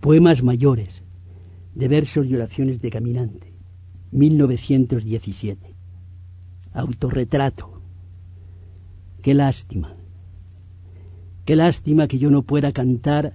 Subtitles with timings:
[0.00, 1.02] Poemas mayores,
[1.74, 3.52] de versos y oraciones de caminante,
[4.12, 5.74] 1917.
[6.72, 7.80] Autorretrato.
[9.22, 9.96] Qué lástima.
[11.44, 13.34] Qué lástima que yo no pueda cantar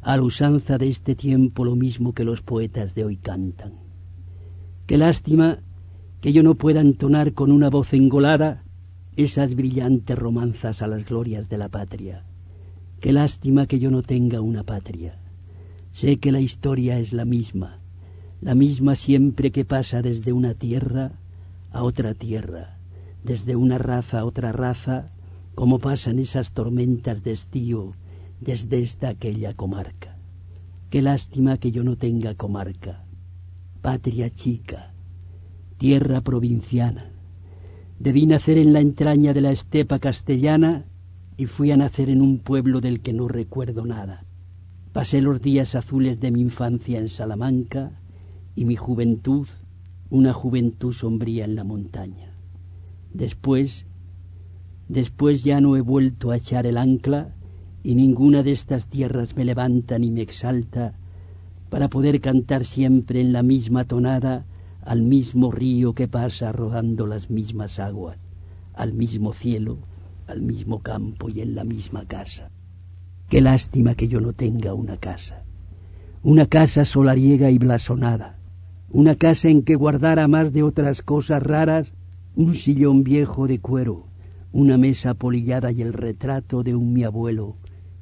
[0.00, 3.74] a la usanza de este tiempo lo mismo que los poetas de hoy cantan.
[4.86, 5.60] Qué lástima
[6.20, 8.64] que yo no pueda entonar con una voz engolada
[9.16, 12.24] esas brillantes romanzas a las glorias de la patria.
[13.00, 15.18] Qué lástima que yo no tenga una patria.
[15.92, 17.78] Sé que la historia es la misma,
[18.40, 21.12] la misma siempre que pasa desde una tierra
[21.70, 22.78] a otra tierra,
[23.24, 25.10] desde una raza a otra raza,
[25.54, 27.92] como pasan esas tormentas de estío
[28.40, 30.16] desde esta aquella comarca.
[30.90, 33.04] Qué lástima que yo no tenga comarca,
[33.82, 34.94] patria chica,
[35.78, 37.10] tierra provinciana.
[37.98, 40.84] Debí nacer en la entraña de la estepa castellana
[41.36, 44.24] y fui a nacer en un pueblo del que no recuerdo nada.
[44.92, 47.92] Pasé los días azules de mi infancia en Salamanca
[48.54, 49.48] y mi juventud,
[50.10, 52.34] una juventud sombría en la montaña.
[53.14, 53.86] Después,
[54.88, 57.34] después ya no he vuelto a echar el ancla
[57.82, 60.92] y ninguna de estas tierras me levanta ni me exalta
[61.70, 64.44] para poder cantar siempre en la misma tonada
[64.82, 68.18] al mismo río que pasa rodando las mismas aguas,
[68.74, 69.78] al mismo cielo,
[70.26, 72.50] al mismo campo y en la misma casa.
[73.32, 75.42] Qué lástima que yo no tenga una casa.
[76.22, 78.36] Una casa solariega y blasonada.
[78.90, 81.94] Una casa en que guardara más de otras cosas raras
[82.36, 84.04] un sillón viejo de cuero,
[84.52, 87.56] una mesa polillada y el retrato de un mi abuelo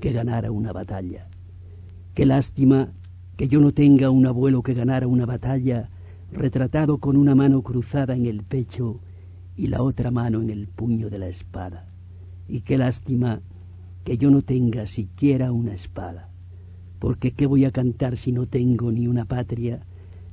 [0.00, 1.26] que ganara una batalla.
[2.14, 2.92] Qué lástima
[3.36, 5.90] que yo no tenga un abuelo que ganara una batalla
[6.30, 9.00] retratado con una mano cruzada en el pecho
[9.56, 11.88] y la otra mano en el puño de la espada.
[12.46, 13.40] Y qué lástima
[14.06, 16.30] que yo no tenga siquiera una espada,
[17.00, 19.84] porque ¿qué voy a cantar si no tengo ni una patria,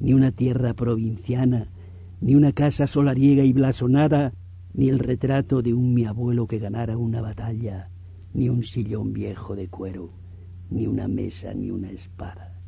[0.00, 1.68] ni una tierra provinciana,
[2.22, 4.32] ni una casa solariega y blasonada,
[4.72, 7.90] ni el retrato de un mi abuelo que ganara una batalla,
[8.32, 10.12] ni un sillón viejo de cuero,
[10.70, 12.58] ni una mesa, ni una espada?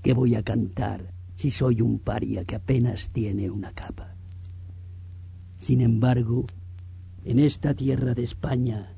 [0.00, 4.14] ¿Qué voy a cantar si soy un paria que apenas tiene una capa?
[5.58, 6.46] Sin embargo,
[7.26, 8.96] en esta tierra de España,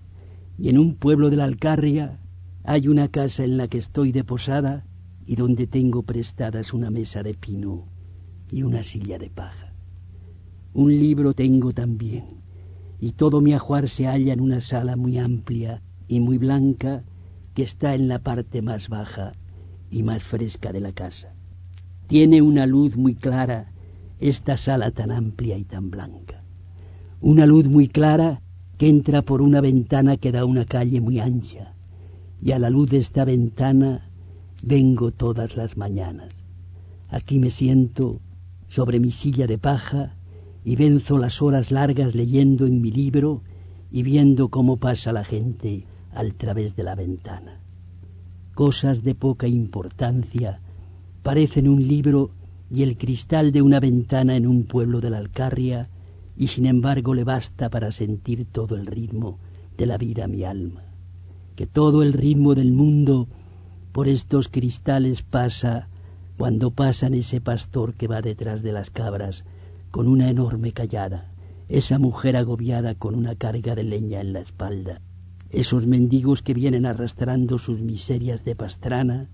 [0.62, 2.20] y en un pueblo de la Alcarria
[2.62, 4.86] hay una casa en la que estoy de posada
[5.26, 7.88] y donde tengo prestadas una mesa de pino
[8.48, 9.72] y una silla de paja.
[10.72, 12.42] Un libro tengo también,
[13.00, 17.02] y todo mi ajuar se halla en una sala muy amplia y muy blanca
[17.54, 19.32] que está en la parte más baja
[19.90, 21.34] y más fresca de la casa.
[22.06, 23.72] Tiene una luz muy clara
[24.20, 26.44] esta sala tan amplia y tan blanca.
[27.20, 28.42] Una luz muy clara
[28.78, 31.74] que entra por una ventana que da a una calle muy ancha,
[32.42, 34.08] y a la luz de esta ventana
[34.62, 36.34] vengo todas las mañanas.
[37.08, 38.20] Aquí me siento
[38.68, 40.14] sobre mi silla de paja
[40.64, 43.42] y venzo las horas largas leyendo en mi libro
[43.90, 45.84] y viendo cómo pasa la gente
[46.14, 47.60] al través de la ventana.
[48.54, 50.60] Cosas de poca importancia
[51.22, 52.30] parecen un libro
[52.70, 55.88] y el cristal de una ventana en un pueblo de la Alcarria
[56.36, 59.38] y sin embargo le basta para sentir todo el ritmo
[59.76, 60.82] de la vida a mi alma,
[61.56, 63.28] que todo el ritmo del mundo
[63.92, 65.88] por estos cristales pasa
[66.38, 69.44] cuando pasan ese pastor que va detrás de las cabras
[69.90, 71.30] con una enorme callada,
[71.68, 75.00] esa mujer agobiada con una carga de leña en la espalda,
[75.50, 79.28] esos mendigos que vienen arrastrando sus miserias de pastrana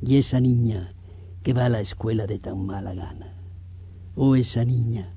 [0.00, 0.94] y esa niña
[1.42, 3.34] que va a la escuela de tan mala gana.
[4.16, 5.14] Oh, esa niña,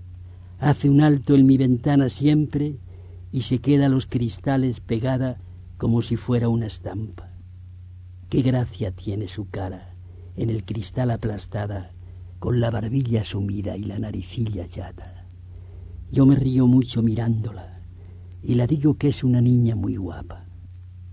[0.63, 2.77] hace un alto en mi ventana siempre
[3.33, 5.37] y se queda a los cristales pegada
[5.77, 7.29] como si fuera una estampa.
[8.29, 9.93] Qué gracia tiene su cara
[10.37, 11.91] en el cristal aplastada,
[12.39, 15.25] con la barbilla sumida y la naricilla chata.
[16.11, 17.81] Yo me río mucho mirándola
[18.41, 20.45] y la digo que es una niña muy guapa.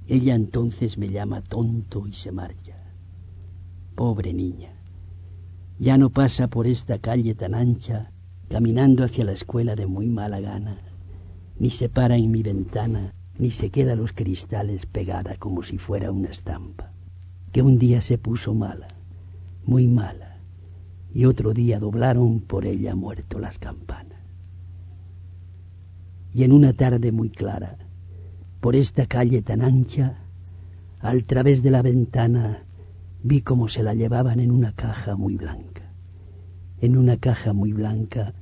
[0.07, 2.77] Ella entonces me llama tonto y se marcha.
[3.97, 4.71] Pobre niña,
[5.79, 8.13] ya no pasa por esta calle tan ancha
[8.51, 10.79] caminando hacia la escuela de muy mala gana,
[11.61, 16.11] ni se para en mi ventana, ni se queda los cristales pegada como si fuera
[16.11, 16.93] una estampa.
[17.53, 18.87] que un día se puso mala,
[19.65, 20.37] muy mala,
[21.13, 24.21] y otro día doblaron por ella muerto las campanas.
[26.33, 27.77] Y en una tarde muy clara,
[28.61, 30.19] por esta calle tan ancha,
[31.01, 32.65] al través de la ventana
[33.23, 35.80] vi cómo se la llevaban en una caja muy blanca,
[36.81, 38.33] en una caja muy blanca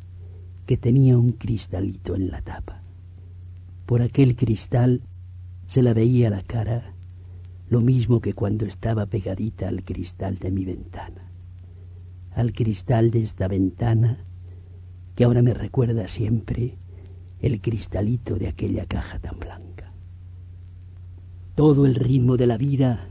[0.66, 2.82] que tenía un cristalito en la tapa.
[3.84, 5.02] Por aquel cristal
[5.66, 6.94] se la veía la cara,
[7.68, 11.32] lo mismo que cuando estaba pegadita al cristal de mi ventana,
[12.32, 14.24] al cristal de esta ventana
[15.16, 16.78] que ahora me recuerda siempre
[17.40, 19.92] el cristalito de aquella caja tan blanca.
[21.56, 23.08] Todo el ritmo de la vida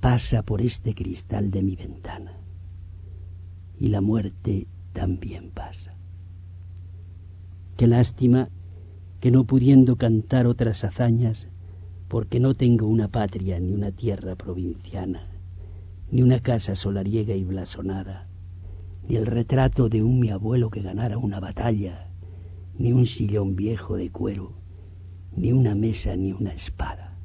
[0.00, 2.41] pasa por este cristal de mi ventana
[3.82, 5.96] y la muerte también pasa.
[7.76, 8.48] Qué lástima
[9.18, 11.48] que no pudiendo cantar otras hazañas,
[12.06, 15.26] porque no tengo una patria ni una tierra provinciana,
[16.12, 18.28] ni una casa solariega y blasonada,
[19.08, 22.06] ni el retrato de un mi abuelo que ganara una batalla,
[22.78, 24.52] ni un sillón viejo de cuero,
[25.34, 27.18] ni una mesa ni una espada.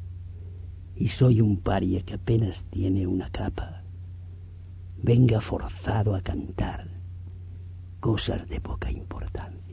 [0.95, 3.83] Y soy un paria que apenas tiene una capa.
[5.02, 6.88] Venga forzado a cantar
[8.00, 9.67] cosas de poca importancia.